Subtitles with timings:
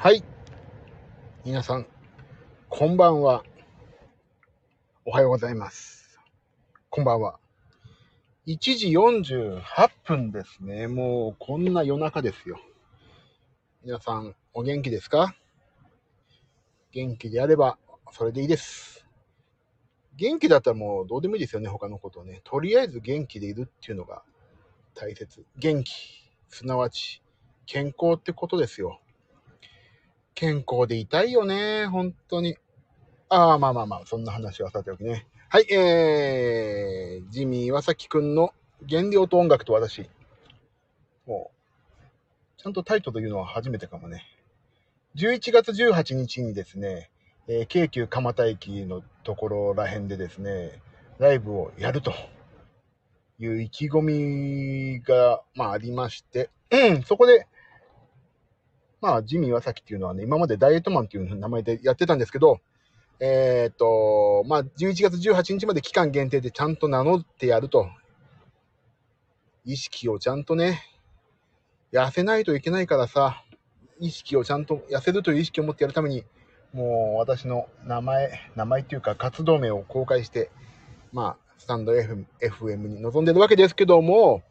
[0.00, 0.22] はい。
[1.44, 1.84] 皆さん、
[2.68, 3.42] こんばんは。
[5.04, 6.20] おはようございます。
[6.88, 7.40] こんばんは。
[8.46, 9.60] 1時48
[10.04, 10.86] 分ですね。
[10.86, 12.60] もうこんな夜中ですよ。
[13.82, 15.34] 皆さん、お元気ですか？
[16.92, 17.76] 元気であれば、
[18.12, 19.04] それでいいです。
[20.14, 22.40] 元気だったらもうどうでもいいですよね、他のことね。
[22.44, 24.22] とりあえず元気でいるっていうのが
[24.94, 25.44] 大切。
[25.56, 25.90] 元気、
[26.48, 27.20] すなわち
[27.66, 29.00] 健康ってことですよ。
[30.38, 32.56] 健康でいたいよね、本当に。
[33.28, 35.26] ああ、まあまあまあ、そんな話はさておきね。
[35.48, 38.52] はい、えー、ジミー岩崎くんの
[38.88, 40.08] 原料と音楽と私。
[41.26, 42.06] もう、
[42.56, 44.22] ちゃんとタイトル言うのは初めてかもね。
[45.16, 47.10] 11月18日にですね、
[47.48, 50.80] えー京急蒲田駅のところらへんでですね、
[51.18, 52.14] ライブをやると
[53.40, 56.48] いう意気込みが、まあありまして、
[57.06, 57.48] そこで、
[59.00, 62.60] まあ、ジミー岩崎っていうのはね、今までダイエットマンっていう名前でやってたんですけど、
[63.20, 67.88] えーっと、まあ、11月18日まで期間限定でちゃんと名乗ってやると。
[69.64, 70.82] 意識をちゃんとね、
[71.92, 73.44] 痩せないといけないからさ、
[74.00, 76.24] 意識をちゃんと、痩せるという意識を持ってやるために、
[76.72, 80.50] もう私の名前、名前っていうか活動名を公開して、
[81.12, 84.42] まあ、スタンド FM, FM に臨んでるわけですけども、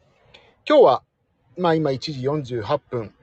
[0.68, 1.02] 今日は、
[1.56, 1.98] まあ今1
[2.42, 3.14] 時48分、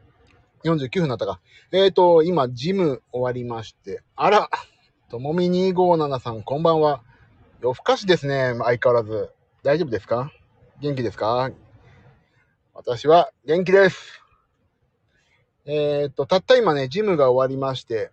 [0.65, 1.39] 49分になったか。
[1.71, 4.49] えっ、ー、と、今、ジム終わりまして、あら、
[5.09, 7.03] ともみ257さん、こんばんは。
[7.61, 9.29] 夜更かしですね、相変わらず。
[9.61, 10.31] 大丈夫ですか？
[10.81, 11.51] 元気ですか？
[12.73, 14.23] 私は元気です。
[15.65, 18.09] えっ、ー、と、たった今ね、ジムが終わりまして、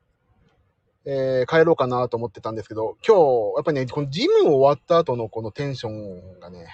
[1.07, 6.69] えー、帰ろうかなと思ってたんですけど、今日、やっぱりね、このジム終わった後のこのテンションがね、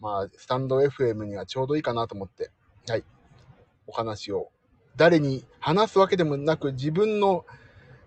[0.00, 2.50] まあ、スタンド FM にはちょうどいいかなと思って、
[2.88, 3.04] はい、
[3.86, 4.50] お話を
[4.96, 7.44] 誰に話すわけでもなく、自分の、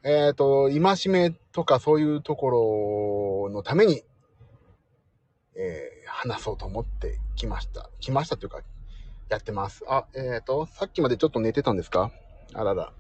[0.04, 4.04] えっ、ー、と、戒めとかそういうところのために、
[5.56, 7.90] えー、話そうと思ってきました。
[8.00, 8.62] 来ましたというか、
[9.30, 9.84] やってます。
[9.88, 12.12] あ、えっ、ー、と、さっきまでちょっと寝てたんですか？
[12.54, 12.94] あらら。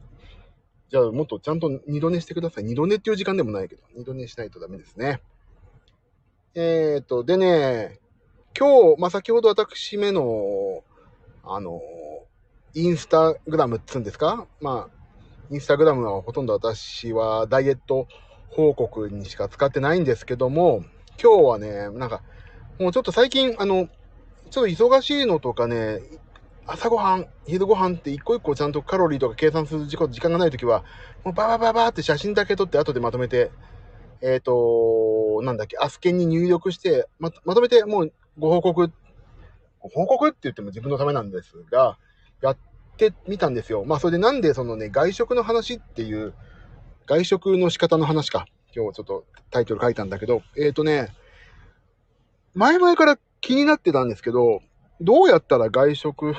[0.89, 2.65] じゃあ、もっとちゃんと二度寝してください。
[2.65, 5.21] 二度寝っていう時間でもないけど、二度寝しないとダメですね。
[6.53, 7.99] えっ、と、でね、
[8.57, 10.83] 今日、まあ、先ほど私めの、
[11.43, 11.81] あの、
[12.75, 14.45] インスタグラムっつうんですか？
[14.61, 18.07] まあ、インスタグラムはほとんど私はダイエット
[18.49, 20.83] 報告にしか使ってないんですけども、
[21.21, 22.21] 今日はね、なんか、
[22.79, 23.89] もうちょっと最近、あの、
[24.51, 25.99] ちょっと忙しいのとかね、
[26.65, 30.83] 朝ごはん、昼ごはんって一個一個ちゃんとカロリーとか計算する時間がないときは、
[31.23, 33.51] もうババババって写真だけ撮って後でまとめて、
[34.21, 38.91] えっ、ー、と、なんだっけ、アスケンに入力して、ま、まとめてもうご報告、
[39.79, 41.97] 報告って言っても自分のためなんですが、
[42.41, 42.57] やっ
[42.97, 43.85] てみたんですよ。
[43.85, 46.33] まあそれでなんでそのね、外食の話っていう、
[47.07, 48.45] 外食の仕方の話か。
[48.75, 51.09] 今日ちょっとタイトル書いたんだけど、えっ、ー、とね、
[52.53, 54.61] 前々から気になってたんですけど、
[55.01, 56.33] どうやったら外食、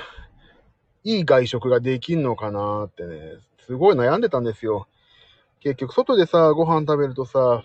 [1.03, 3.19] いい外食ができんのかなってね、
[3.65, 4.87] すごい悩んでたんですよ。
[5.59, 7.63] 結局外でさ、ご飯食べるとさ、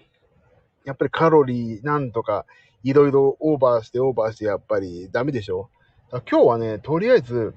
[0.84, 2.44] やっぱりカロリーなんとか、
[2.82, 5.68] いろいろオーバーしてオーバーしてやっぱりダメでしょ？
[6.10, 7.54] 今日はね、とりあえず、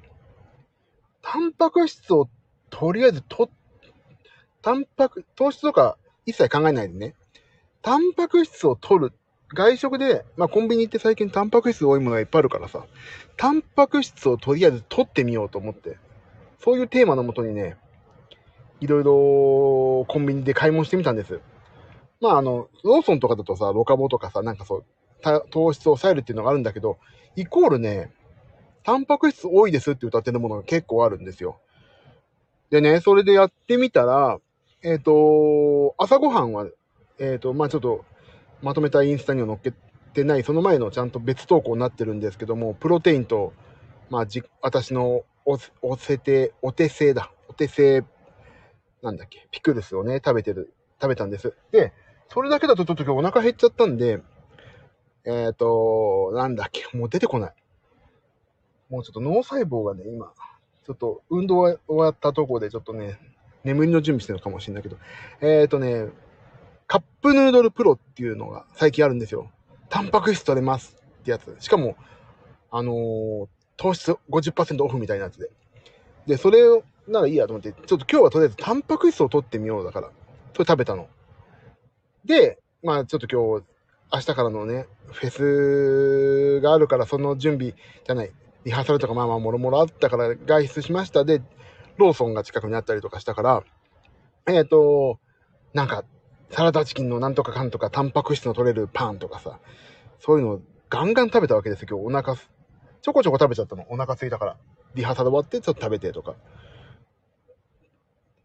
[1.21, 2.29] タンパク質を
[2.69, 3.49] とりあえずと、
[4.61, 7.15] タンパク、糖質とか一切考えないでね、
[7.81, 9.13] タンパク質を取る。
[9.51, 12.85] 外食で、まあコンビニって最近タンパク質多いものがいっぱいあるからさ、
[13.35, 15.97] タンパク質をとりあえず取ってみようと思って、
[16.59, 17.77] そういうテーマのもとにね、
[18.79, 21.39] いろいろコンビニで買い物してみたんです。
[22.21, 24.85] まああの、ローソンとかだとさ、ロカボとかさ、なんかそう、
[25.49, 26.99] 糖質を抑えるっていうのがあるんだけど、
[27.35, 28.11] イコールね、
[28.89, 31.59] タンパク質多いですって歌ってるものが結構あるんですよ。
[32.71, 34.39] でね、それでやってみたら、
[34.81, 36.65] えっ、ー、と、朝ごはんは、
[37.19, 38.03] えっ、ー、と、まあちょっと、
[38.63, 39.73] まとめたインスタには載っけ
[40.15, 43.53] てない、その前のちゃんと別投稿になってるんですけども、プロテインと、
[44.09, 47.31] まあじ、私のお、おせて、お手製だ。
[47.47, 48.03] お手製、
[49.03, 51.53] なんだっけ、ピクルスをね、食べてる、食べたんです。
[51.71, 51.93] で、
[52.27, 54.19] それだけだとちょっと今日お腹減っちゃったんで、
[55.25, 57.53] えっ、ー、と、なんだっけ、もう出てこない。
[58.89, 60.31] もうちょっと脳細胞がね、今、
[60.85, 63.19] ちょっと運動終わったとこでちょっとね、
[63.63, 64.97] 眠りの準備してるのかもしれないけど、
[65.41, 66.07] えっ、ー、とね、
[66.87, 69.51] カップヌードルプロっていうのが最近あるんですよ。
[69.89, 71.55] タンパク質取れますってやつ。
[71.59, 71.95] しかも、
[72.71, 73.47] あのー、
[73.77, 75.49] 糖質50%オフみたいなやつで。
[76.25, 76.59] で、それ、
[77.07, 80.11] ならいいやと思って、ちょっと今日はとりあえずタンパク質を取ってみようだから、
[80.53, 81.07] それ食べたの。
[82.25, 83.65] で、まあちょっと今日、
[84.11, 88.31] 明日からのね、フェスがあるからその準備じゃない、
[88.65, 91.41] リハーサルとかまあまあもろもろあったから外出しましたで、
[91.97, 93.63] ローソンが近くにあったりとかしたから、
[94.47, 95.19] えっ、ー、と、
[95.73, 96.03] なんか、
[96.51, 99.59] サラダチキンのなんとかかんとか、タンパク質の取れるパンとかさ、
[100.19, 102.49] そういうのをガンガン食べたわけですよ、今日お腹す、
[103.01, 103.85] ちょこちょこ食べちゃったの。
[103.89, 104.57] お腹すいたから。
[104.95, 106.35] リハーサル終わってちょっと食べてとか。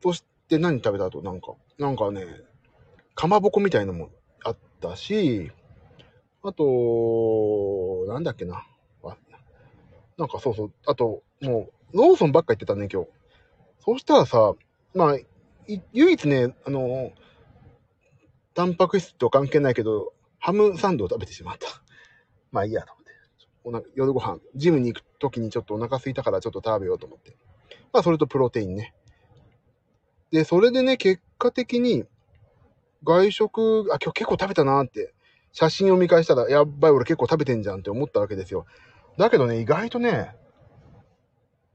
[0.02, 1.22] そして何食べた後？
[1.22, 2.26] なんか、なんかね、
[3.14, 4.10] かまぼこみたいのも
[4.44, 5.50] あったし、
[6.42, 8.66] あと、なんだっけな。
[10.18, 13.08] なんかそうそう、あと、もう、ローソンばっか行ってたね、今日。
[13.80, 14.54] そうしたらさ、
[14.94, 15.18] まあ、
[15.92, 17.12] 唯一ね、あの、
[18.54, 21.68] タンパク質と関係ないけど、ハムサンドを食べてしまった。
[22.52, 22.92] まあいいやと
[23.64, 23.88] 思って。
[23.94, 27.36] 夜ご飯、ジムに行く時にちょっとお腹空いたからちょっと食べようと思って。
[27.92, 28.94] まあそれとプロテインね。
[30.30, 32.04] で、それでね、結果的に、
[33.02, 35.14] 外食、あ、今日結構食べたなって、
[35.52, 38.66] 写真を見返したら、やばい俺結構食べてんじゃんって思ったわけですよ。
[39.16, 40.34] だけどね、意外とね、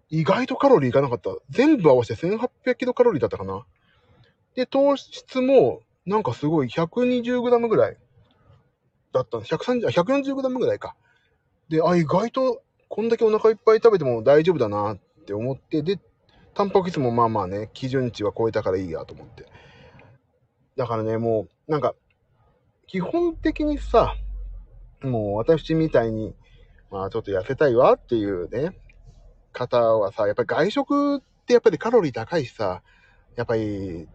[0.09, 1.29] 意外とカロリーいかなかった。
[1.49, 3.65] 全部合わせて1800キロカロリーだったかな。
[4.55, 7.97] で、糖質も、なんかすごい 120g ぐらい
[9.13, 9.53] だったんです。
[9.53, 10.95] 130、140g ぐらいか。
[11.69, 15.99] で、あ、意外とこんだけお腹いっぱい食べても大丈夫だなって思って、で、
[16.55, 19.45] タンパク質もまあまあね、基準値は超えたからいいやと思って。
[20.75, 21.93] だからね、もう、なんか、
[22.87, 24.15] 基本的にさ、
[25.03, 26.33] もう私みたいに、
[26.91, 28.77] まあちょっと痩せたいわっていうね、
[29.51, 32.81] 方はさ、やっぱり外食ってやっぱりカロリー高いしさ、
[33.35, 34.07] やっぱり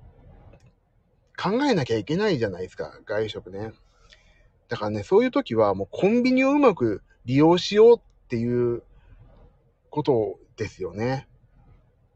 [1.37, 3.73] 考えなきゃいけないじゃないですか、外食ね。
[4.69, 8.83] だからね、そういう時はもうコンビニをうまく利用しようっていう
[9.91, 11.29] ことですよね。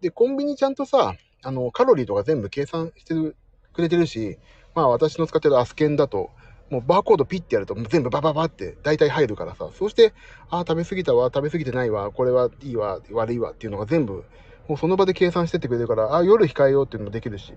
[0.01, 4.39] で、コンビニちゃんとさ、あの、カロリーとか全部計算してくれてるし、
[4.75, 6.31] まあ私の使ってるアスケンだと、
[6.71, 10.13] もうバーコードピッてやると全部バババって大体入るからさ、そして、
[10.51, 14.25] ああ、食べ過ぎたわ、食べ過ぎてないわ、これはいいわ、悪いわっていうのが全部、
[14.69, 17.55] もうその場で計算してってくれるから、ああ、夜控えようっていうのもできるし。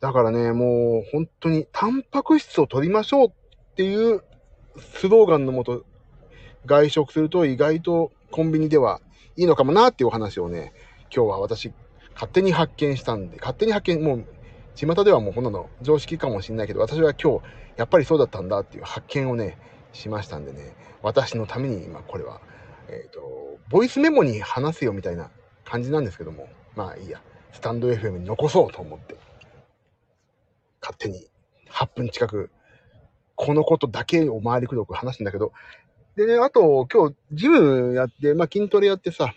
[0.00, 3.32] だからね、もう本当にタンパク質を取りましょうっ
[3.76, 4.22] ていう
[4.78, 5.84] スローガンのもと、
[6.64, 9.00] 外食すると意外とコンビニでは
[9.36, 10.72] いいのかもなっていうお話をね、
[11.14, 11.72] 今日は私
[12.14, 14.24] 勝手に発見したんで、勝手に発見、もう
[14.74, 17.44] 巷ではもうこんなの常識かもしんないけど、私は今日、
[17.76, 19.58] やっぱりそうだったんだっていう発見をね、
[19.92, 22.40] しましたんでね、私のために今これは、
[22.88, 25.30] えっ、ー、と、ボイスメモに話すよみたいな
[25.64, 27.20] 感じなんですけども、まあいいや、
[27.52, 29.16] スタンド FM に残そうと思って、
[30.80, 31.26] 勝手に
[31.68, 32.50] 8分近く、
[33.34, 35.52] このことだけを回りくどく話すんだけど、
[36.16, 39.34] でね、あと今日ジムやって、まあ筋トレやってさ、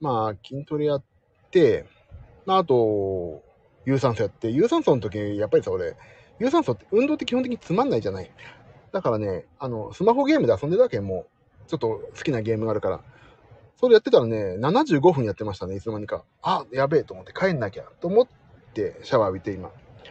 [0.00, 1.02] まあ筋トレやっ
[1.50, 1.86] て、
[2.46, 3.42] まああと、
[3.88, 5.96] 有酸素やって、有酸素の時、やっぱりさ、俺、
[6.38, 8.30] 有酸素って運動って基本的につまんないじゃない。
[8.92, 11.26] だからね、あの、スマホゲームで遊んでるだけも
[11.66, 13.00] う、ちょっと好きなゲームがあるから、
[13.76, 16.22] それやってたらね、75分やってましたね、いつの間にか。
[16.42, 18.26] あ、やべえと思って帰んなきゃと思っ
[18.74, 19.70] てシャワー浴びて今。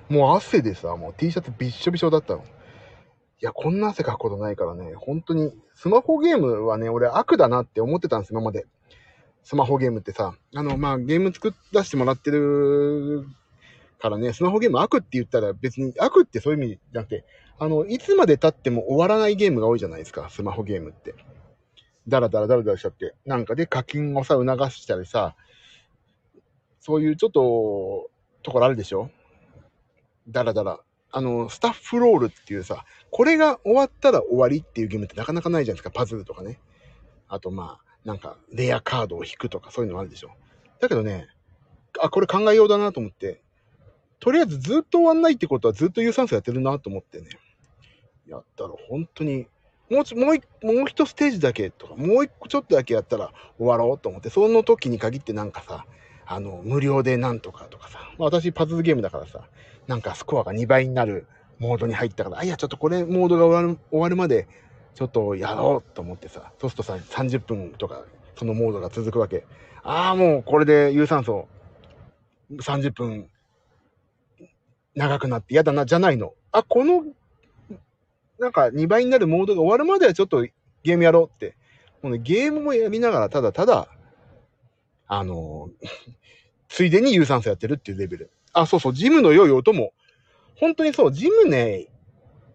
[0.10, 2.40] もう汗でさ、もう T シャツびっしょびしょだったの。
[2.40, 2.44] い
[3.42, 8.66] や、こんな汗かくことないからね、本当に、スマホゲームはね、俺悪だなって思ってたんです、今まで。
[9.44, 13.26] スマホゲームってさ、あの、まあ、ゲーム作らせてもらってる
[14.00, 17.26] からね、スマホゲーム悪って言ったら別に悪ってそういう意味じゃなくて、
[17.60, 21.16] あの、いつまで経っても終わらないゲームが多いじゃないですか、スマホゲームって。
[22.08, 23.16] だらだらだらだらしちゃって。
[23.26, 25.36] なんかで課金をさ、促したりさ、
[26.80, 28.10] そういうちょっと、
[28.44, 29.10] ところあるでしょ？
[30.30, 30.80] だらだら。
[31.10, 36.60] あの、スタッフロールっていうさ、これが終わったら終わりっていうゲームってなかなかないじゃないですか、パズルとかね。
[37.28, 40.31] あとまあ、なんか、レアカードを引くとかそういうのあるでしょ。
[40.80, 41.28] だけどね、
[42.00, 43.42] あ、これ考えようだなと思って、
[44.19, 47.28] とりあえずずっと終わんないってことはずっと有酸素やってるなと思ってね。
[48.28, 49.47] やったら本当に、
[49.90, 55.86] もう、もう一、もう一ステージだけとか、もう一個ちょっとだけやったら終わろうと思って、その時に限ってなんかさ、
[56.26, 59.47] あの、無料でなんとかとかさ、まあ、私パズルゲームだからさ、
[59.88, 61.26] なんかスコアが2倍になる
[61.59, 64.47] モードに入ったから、あ、いや、ちょっとこれモードが終わる終わるまで、
[64.95, 68.04] ちょっとやろうと思ってさ、そうするとさ、30分とか、
[68.36, 69.45] そのモードが続くわけ。
[69.83, 71.47] ああ、もうこれで有酸素
[72.52, 73.30] 30分
[74.97, 76.33] 長くなって嫌だな、じゃないの。
[76.51, 77.04] あ、この、
[78.39, 80.42] なんか2倍になるモードが終わるまではちょっと
[80.83, 81.56] ゲームやろうって。
[82.01, 83.87] もうね、ゲームもやりながら、ただただ、
[85.07, 85.69] あの
[86.68, 88.31] ついでに有酸素やってるっていうレベル。
[88.54, 89.94] あ、そうそう、ジムの良い音も、
[90.56, 91.87] 本当にそう、ジムね、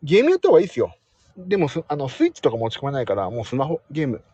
[0.02, 0.96] ゲームやった方がいいですよ。
[1.37, 4.25] でもあの、スイッチとか持ち込めないから、もうスマホ、ゲーム。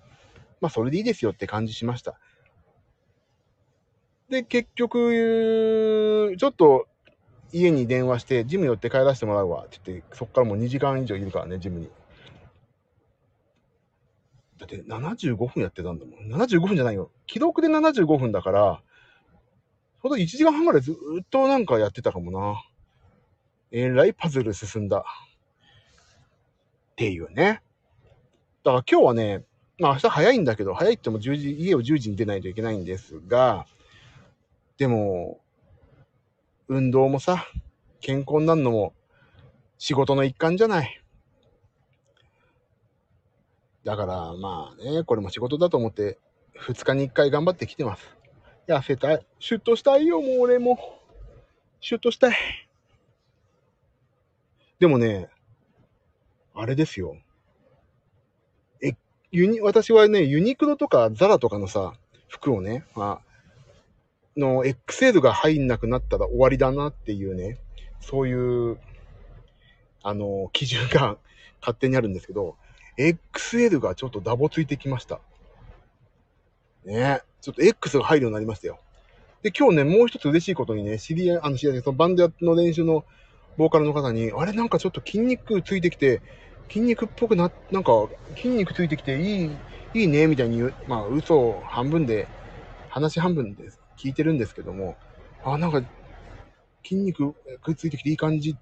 [0.62, 2.18] まあ、それでいいですよって感じしました。
[4.30, 6.88] で、結局、ちょっと
[7.52, 11.88] 家に電話して、ジム寄って帰らせてもらうわって言って、そっからもう2時間以上いるからね、ジムに。
[14.58, 16.42] だって75分やってたんだもん。
[16.42, 17.10] 75分じゃないよ。
[17.26, 18.82] 記録で75分だから、
[20.00, 22.62] ほんと1時間半ぐらいずっとなんかやってたかもな。
[23.70, 25.04] えらいパズル進んだ。
[26.92, 27.62] っていうね。
[28.64, 29.44] だから今日はね、
[29.78, 33.66] まあ明日早いんだけど、早いっても10時、家を10時に出ないといけないんですが、
[34.76, 35.40] でも、
[36.68, 37.46] 運動もさ、
[38.00, 38.92] 健康になるのも
[39.78, 41.02] 仕事の一環じゃない。
[43.84, 46.18] だからまあね、これも仕事だと思って
[46.60, 48.14] 2日に1回頑張ってきてます。
[48.66, 49.26] 痩せたい。
[49.38, 50.78] シュッとしたいよ、もう俺も。
[51.80, 52.36] シュッとしたい。
[54.78, 55.30] でもね、
[56.54, 57.16] あれですよ。
[58.82, 58.92] え、
[59.30, 61.94] ユニ、私はね、ユニクロとかザラとかのさ、
[62.28, 63.27] 服をね、まあ、
[64.38, 67.58] の XL が入んなくなったら終わりだなっていうね、
[68.00, 68.78] そういう、
[70.02, 71.18] あの、基準が
[71.60, 72.56] 勝手にあるんですけど、
[72.96, 75.20] XL がちょっとダボついてきました。
[76.84, 78.80] ねちょっと X が入るようになりましたよ。
[79.42, 83.04] で、今日ね、もう一つ嬉しいことにね、知り合い、あの、知り合い、そのバンドの練習の
[83.56, 86.22] ボーカルの方に、あれなんかちょっと筋肉ついてきて、
[86.68, 87.92] 筋肉っぽくな、なんか
[88.36, 89.50] 筋肉ついてきていい、
[89.94, 92.26] いいね、みたいに言う、まあ嘘半分で、
[92.88, 94.96] 話半分です聞いてるんですけども、
[95.44, 95.82] あ、なんか
[96.82, 98.56] 筋肉くっついてきていい感じっ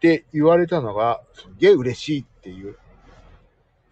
[0.00, 2.76] て言われたのが、すげえ嬉しいっていう。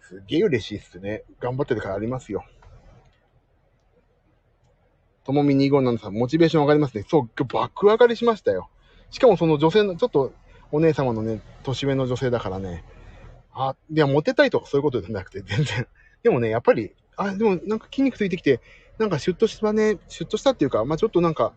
[0.01, 1.23] すげえ嬉しいっすね。
[1.39, 2.43] 頑張ってるからありますよ。
[5.23, 7.05] ともみ257さん、モチベーション上がりますね。
[7.07, 8.69] そう、爆上がりしましたよ。
[9.09, 10.33] しかもその女性の、ちょっと
[10.71, 12.83] お姉様のね、年上の女性だからね、
[13.53, 15.87] あ、いや、モテたいとかそういうことじゃなくて、全然。
[16.23, 18.61] でもね、やっぱり、あ、でもなんか筋肉ついてきて、
[18.97, 21.53] なんかシュッとしたね、シュッとしたっていうか、まあちょっとなんか、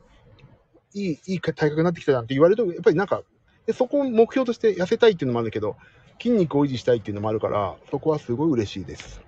[0.95, 3.23] いい、いい体格になってきたなんて言われると、やっぱりなんか、
[3.67, 5.77] でそこを目標として痩せたいっていうのもあるけど、
[6.21, 9.21] 筋肉を維持したいっていうのもあるから、そこはすごい嬉しいです。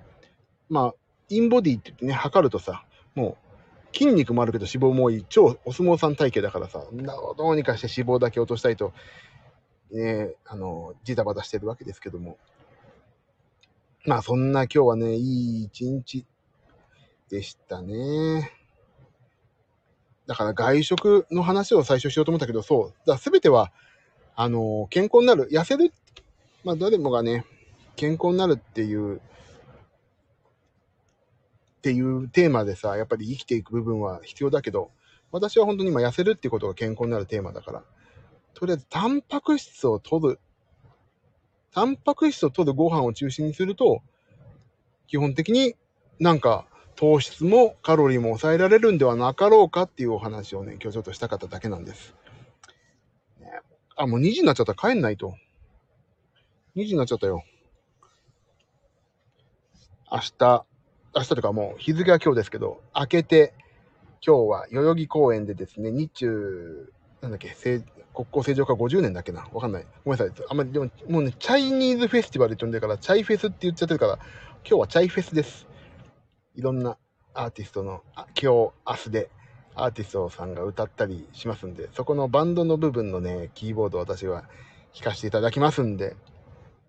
[0.69, 0.95] まあ、
[1.29, 2.85] インボディって言ってね、測るとさ、
[3.15, 3.37] も
[3.93, 8.93] う、筋肉もあるけど脂肪も多い、超お相撲さん体型だからさ、どうにかして脂肪だけ落としたいと、
[9.91, 12.39] ね、あの、ジタバタしてるわけですけども。
[14.05, 16.25] まあそんな今日はね、いい一日
[17.31, 18.53] でしたね。
[20.27, 23.09] だから外食の話を最初しようと思ったけど、そう。
[23.09, 23.73] だ全ては、
[24.35, 25.93] あの、健康になる、痩せる。
[26.65, 27.45] まあ誰もがね、
[27.95, 29.21] 健康になるっていう
[31.87, 34.91] っていうテーマでさ、やっぱり生きていく部分は必要だけど、
[35.31, 37.85] 私は本当に今痩せるっていうことが健康になるテーマだから、
[38.55, 40.41] とりあえずタンパク質を取る。
[41.73, 44.03] タンパク質を取るご飯を中心にすると、
[45.07, 45.77] 基本的に
[46.19, 46.67] なんか
[46.97, 52.15] 糖質もカロリーも抑えられるんではなかろうかっていうお話をね、今日ちょっとしたかっただけなんです。
[53.39, 53.47] ね、
[53.97, 54.75] あ、もう2時になっちゃった。
[54.75, 55.35] 帰んないと。
[56.75, 57.45] 2時になっちゃったよ。
[60.11, 60.65] 明日、
[61.15, 63.53] 明日とかもう日付は今日ですけど、明けて、
[64.27, 67.55] 今日は代々木公園でですね、日中、なんだっけ、
[68.15, 69.87] 国交正常化50年だっけなわかんない。
[70.05, 70.47] ごめんなさい。
[70.49, 74.19] あんまり、でも、もうね、チャイニーズフェスティバルって呼んでるから、チャイフェスって言っちゃってるから、
[74.67, 75.67] 今日はチャイフェスです。
[76.57, 76.97] いろんな
[77.35, 78.73] アーティストの、今日、明
[79.05, 79.31] 日で、
[79.75, 84.45] アーティストさんが歌ったりしますんで、そこのバンドの部分のね、キーボードを私は
[84.95, 86.17] 弾かせていただきますんで、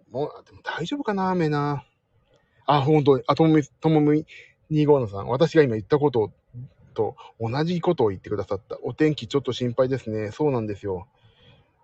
[0.09, 1.83] もう、でも大丈夫かな雨な。
[2.65, 4.25] あ、本当に、あ、ともみ、ともみ
[4.71, 6.31] 25さん、私が今言ったこと
[6.93, 8.77] と同じことを言ってくださった。
[8.83, 10.31] お天気ちょっと心配ですね。
[10.31, 11.07] そうなんですよ。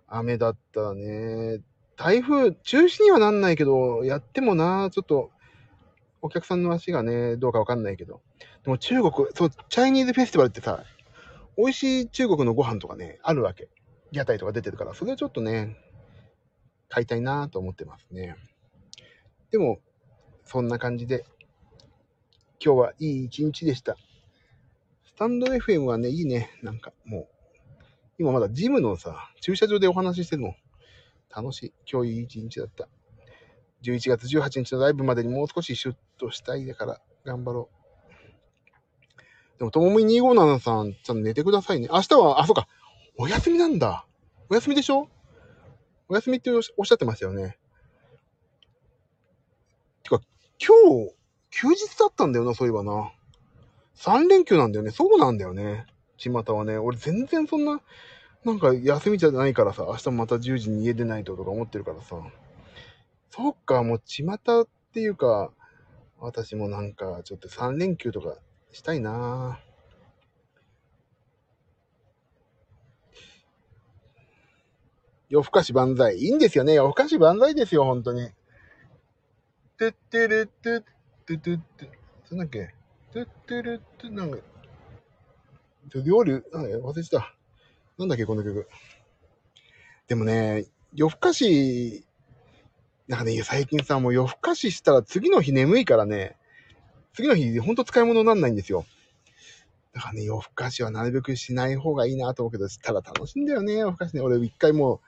[0.08, 1.60] 雨だったね、
[1.96, 5.30] 台風、中止にはなんないけど、やってもな、ちょっと、
[6.24, 8.22] お客さんの足がね、どうかわかんないけど。
[8.62, 10.82] でも中国、そう、チャイニーズフェスティバルってさ、
[11.58, 13.68] 美味しい中国のご飯とかね、あるわけ。
[14.10, 15.76] 屋台とか出てるから、それをちょっとね、
[16.88, 18.36] 買いたいなと思ってますね。
[19.50, 19.80] でも、
[20.46, 21.26] そんな感じで、
[22.58, 23.98] 今日はいい一日でした。
[25.04, 26.48] スタンド FM はね、いいね。
[26.62, 27.28] なんかもう、
[28.18, 30.54] 今まだジムのさ、駐車場でお話ししてるの。
[31.28, 31.72] 楽しい。
[31.86, 32.88] 今日いい一日だった。
[33.84, 37.68] 11月18日のライブまでにもう少しシュッとしたいだから、頑張ろ
[39.56, 39.58] う。
[39.58, 41.88] でも、ともみ257さん、ちゃんと寝てくださいね。
[41.92, 42.66] 明日は、あ、そうか。
[43.16, 44.06] お休みなんだ。
[44.48, 45.08] お休みでしょ？
[46.08, 47.56] お休みっておっしゃってましたよね。
[50.02, 50.20] てか
[50.58, 51.14] 今日、
[51.50, 53.12] 休日だったんだよな、そういえばな。
[53.96, 54.90] 3連休なんだよね。
[54.90, 55.86] そうなんだよね。
[56.16, 56.76] 巷はね。
[56.78, 57.80] 俺全然そんな、
[58.44, 62.16] なんか休みじゃないからさ、明日また10時に家出ないととか思ってるからさ。
[63.36, 65.50] そっか、もう巷っていうか、
[66.20, 68.38] 私もなんかちょっと3連休とか
[68.70, 69.58] したいな
[75.28, 76.16] 夜更かし万歳。
[76.18, 76.74] いいんですよね。
[76.74, 78.30] 夜更かし万歳ですよ、本当に。
[79.78, 80.80] てってるってっ
[81.26, 81.90] てってって、
[82.30, 82.72] なんだっけ？
[83.12, 84.38] てってるって、なんか、
[85.90, 87.34] ちょ夜、忘れてた。
[87.98, 88.68] なんだっけ、この曲。
[90.06, 92.06] でもね、夜更かし、
[93.08, 96.36] なんかね、最近さ、もう夜更かししたら次の日眠いからね、
[97.12, 98.86] 次の日ほんと使い物になんないんですよ。
[99.92, 104.22] だからね、夜更かしはなるべくしない方がいいなと思うけど、ただ楽しいんだよね、夜更かしね。
[104.22, 105.00] 俺一回もう、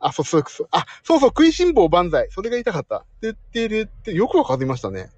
[0.00, 2.28] あ、そうそう、そう、あ、そうそう、食いしん坊万歳。
[2.30, 3.04] それが言いたかった。
[3.20, 5.10] てってるって、よくわかりましたね。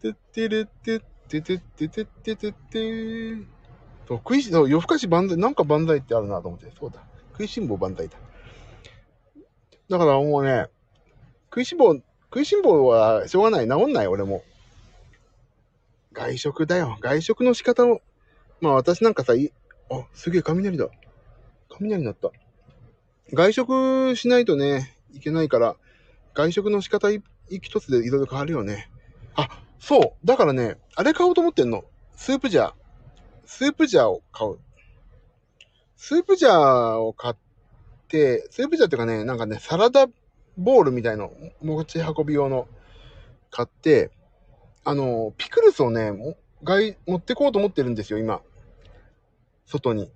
[0.00, 3.34] てってるって、ててててててて。
[4.06, 6.72] そう、食いし、そう、夜更かし万歳、なんか万歳ってあるなと思って。
[6.78, 7.00] そうだ。
[7.32, 8.16] 食いしん坊万歳だ。
[9.88, 10.66] だからもうね、
[11.46, 13.68] 食いしん坊、食いしん坊はしょうがない。
[13.68, 14.44] 治んない、俺も。
[16.12, 16.98] 外食だよ。
[17.00, 18.02] 外食の仕方を、
[18.60, 19.52] まあ私なんかさ、い、
[19.90, 20.88] あ、すげえ雷だ。
[21.70, 22.30] 雷になった。
[23.32, 25.76] 外食しないとね、いけないから、
[26.34, 28.90] 外食の仕方一つでいろいろ変わるよね。
[29.36, 29.48] あ、
[29.80, 30.26] そう。
[30.26, 31.84] だからね、あれ買おうと思ってんの。
[32.14, 32.72] スープジャー。
[33.46, 34.58] スープジャーを買う。
[35.96, 37.47] スープジャーを買って、
[38.10, 40.06] スープジャーっていうかね、なんかね、サラダ
[40.56, 42.68] ボールみたいの、持ち運び用の
[43.50, 44.10] 買って、
[44.84, 46.12] あの、ピクルスをね、
[46.64, 48.40] 外、持ってこうと思ってるんですよ、今。
[49.66, 50.10] 外に。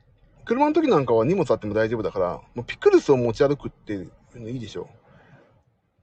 [0.44, 4.88] 車の時なんかは荷物あっても大丈夫だから、もうピクルスを持ち歩くっていうのいいでしょ。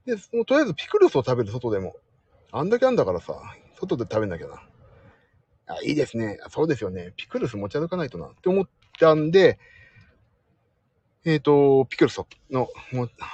[0.05, 1.95] で、もうとりあえずピクルスを食べる、外でも。
[2.51, 3.33] あんだけあんだからさ、
[3.79, 4.61] 外で食べなきゃな。
[5.67, 6.39] あ、いいですね。
[6.49, 7.13] そうですよね。
[7.17, 8.69] ピクルス持ち歩かないとなって思っ
[8.99, 9.59] たんで、
[11.25, 12.69] えっ、ー、と、ピクルスの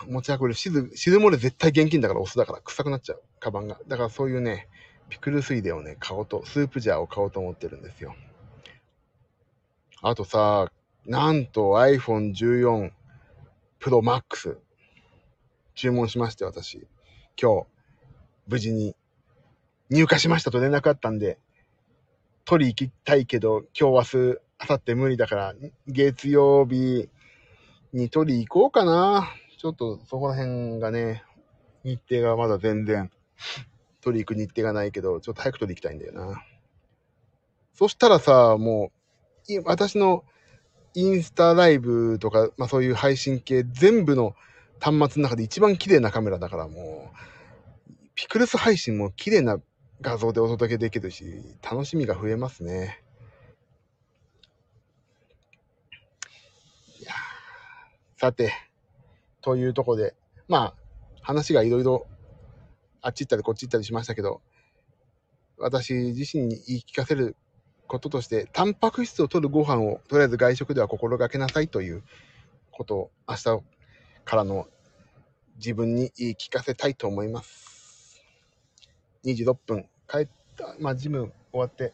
[0.07, 3.21] 持ち運べる、しず、しずもれ絶対現金だからお酢だから臭くなっちゃう。
[3.39, 3.79] カバンが。
[3.87, 4.67] だからそういうね、
[5.09, 8.15] ピクルスイデをね、買おうと、スープジャーを買おうと思ってるんですよ。
[10.01, 10.71] あとさ、
[11.05, 12.91] なんと iPhone 14
[13.79, 14.57] Pro Max
[15.75, 16.87] 注文しまして、私。
[17.39, 17.67] 今日、
[18.47, 18.95] 無事に
[19.91, 21.37] 入荷しましたと連絡あったんで、
[22.45, 24.39] 取り行きたいけど、今日、明日、
[24.69, 25.55] 明後日無理だから、
[25.87, 27.09] 月曜日
[27.95, 29.29] に取り行こうかな。
[29.57, 31.23] ちょっとそこら辺がね、
[31.85, 33.09] 日程がまだ全然
[34.01, 36.43] 取り行く日程がないけど、ちょっと早く取り行きたいんだよな。
[37.73, 38.91] そしたらさ、も
[39.49, 40.25] う、私の
[40.93, 44.35] インスタライブとか、まあそういう配信系全部の
[44.79, 49.57] 端末の中で一番綺麗なカメラだからもう、ピクルス配信も綺麗な
[50.01, 53.01] 画像でお届けできるし、楽しみが増えますね。
[56.99, 57.13] いや
[58.17, 58.53] さて、
[59.41, 60.15] というとこで、
[60.47, 60.73] まあ、
[61.21, 62.05] 話がいろいろ
[63.01, 64.41] あっち行ったりこっち行ったりしましたけど、
[65.57, 67.35] 私自身に言い聞かせる
[67.87, 72.03] こととして、タンパク質を取るご飯をとりあえず外食では心がけなさいという
[72.71, 73.43] ことを明日
[74.23, 74.67] からの
[75.57, 78.23] 自分に言い聞かせたいと思います。
[79.25, 81.93] 26分、帰った、まあ、ジム終わって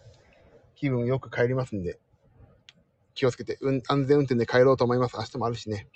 [0.75, 1.99] 気分よく帰りますんで、
[3.15, 5.17] 気をつけて、うん、安全運転で帰ろうと思います。
[5.17, 5.87] 明日もあるしね。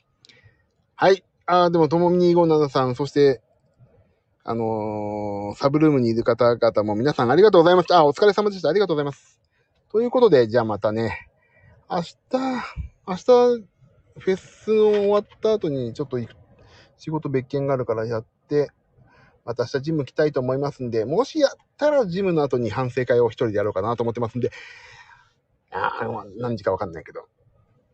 [0.98, 1.26] はい。
[1.46, 3.42] あでも、ともみ257さん、そして、
[4.46, 7.98] あのー、サブルームにいる方々も皆さんありがとうございました。
[7.98, 8.70] あ、お疲れ様でした。
[8.70, 9.42] ありがとうございます。
[9.92, 11.28] ということで、じゃあまたね、
[11.90, 12.16] 明日、
[13.06, 13.26] 明日、
[14.20, 16.18] フェスの終わった後にちょっと
[16.98, 18.70] 仕事別件があるからやって、
[19.44, 24.52] また明日ジム来たいと思いますんで、もしやったらジムの後に反省会を一人でやろうかなと思ってますんで、
[25.72, 27.28] あ何時かわかんないけど。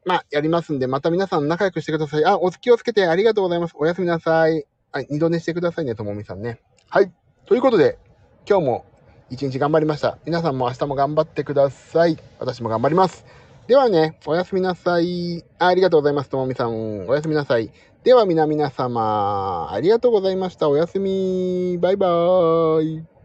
[0.06, 2.26] まあ、やりますんで、また皆さん仲良くしてください。
[2.26, 3.76] あ、お気をつけてありがとうございます。
[3.78, 4.66] おやすみなさい。
[4.92, 6.60] はい、二度寝してくださいね、ともみさんね。
[6.90, 7.12] はい。
[7.46, 7.98] ということで、
[8.50, 8.86] 今日も
[9.30, 10.18] 一日頑張りました。
[10.26, 12.18] 皆さんも明日も頑張ってください。
[12.40, 13.26] 私も頑張ります。
[13.68, 15.46] ではね、おやすみなさい。
[15.60, 17.08] あありがとうございます、ともみさん。
[17.08, 17.72] おやすみなさい。
[18.04, 20.68] では皆々様、ありがとうございました。
[20.68, 21.78] おやすみ。
[21.80, 23.21] バイバーイ。